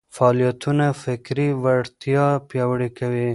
فعالیتونه 0.15 0.85
فکري 1.03 1.49
وړتیا 1.63 2.25
پياوړې 2.49 2.89
کوي. 2.97 3.29